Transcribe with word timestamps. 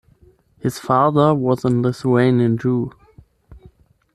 His 0.57 0.79
father 0.79 1.35
was 1.35 1.63
a 1.63 1.67
Lithuanian 1.67 2.57
Jew. 2.57 2.91